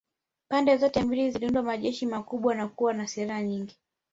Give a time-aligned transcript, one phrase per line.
[0.49, 3.79] Pande zote mbili ziliunda majeshi makubwa na kuwa na silaha nyingi